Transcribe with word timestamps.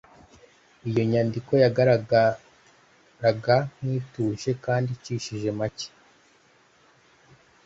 Iyo 0.89 1.03
nyandiko 1.11 1.51
yagaragaraga 1.63 3.55
nk 3.77 3.85
ituje 3.99 4.49
kandi 4.65 4.89
icishije 4.97 5.49
make 5.59 5.89